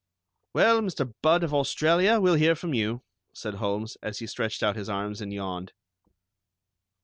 "Well, 0.55 0.81
Mr. 0.81 1.13
Budd 1.21 1.43
of 1.43 1.53
Australia, 1.53 2.19
we'll 2.19 2.33
hear 2.33 2.55
from 2.55 2.73
you," 2.73 3.03
said 3.33 3.53
Holmes, 3.53 3.97
as 4.01 4.17
he 4.17 4.25
stretched 4.25 4.63
out 4.63 4.75
his 4.75 4.89
arms 4.89 5.21
and 5.21 5.31
yawned. 5.31 5.73